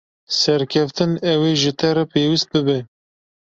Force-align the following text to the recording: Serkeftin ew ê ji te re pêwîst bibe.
Serkeftin 0.39 1.11
ew 1.31 1.41
ê 1.51 1.53
ji 1.61 1.71
te 1.79 1.89
re 1.95 2.03
pêwîst 2.11 2.47
bibe. 2.53 2.77